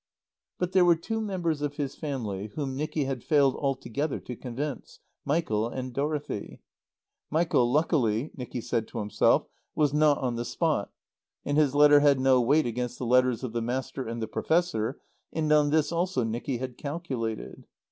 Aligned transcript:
But 0.57 0.71
there 0.71 0.83
were 0.83 0.95
two 0.95 1.21
members 1.21 1.61
of 1.61 1.75
his 1.75 1.93
family 1.93 2.47
whom 2.55 2.75
Nicky 2.75 3.03
had 3.03 3.23
failed 3.23 3.55
altogether 3.57 4.19
to 4.21 4.35
convince, 4.35 4.99
Michael 5.25 5.67
and 5.69 5.93
Dorothy. 5.93 6.59
Michael 7.29 7.71
luckily, 7.71 8.31
Nicky 8.35 8.61
said 8.61 8.87
to 8.87 8.97
himself, 8.97 9.45
was 9.75 9.93
not 9.93 10.17
on 10.17 10.37
the 10.37 10.43
spot, 10.43 10.91
and 11.45 11.55
his 11.55 11.75
letter 11.75 11.99
had 11.99 12.19
no 12.19 12.41
weight 12.41 12.65
against 12.65 12.97
the 12.97 13.05
letters 13.05 13.43
of 13.43 13.53
the 13.53 13.61
Master 13.61 14.07
and 14.07 14.23
the 14.23 14.27
Professor, 14.27 14.99
and 15.31 15.51
on 15.51 15.69
this 15.69 15.91
also 15.91 16.23
Nicky 16.23 16.57
had 16.57 16.79
calculated. 16.79 17.67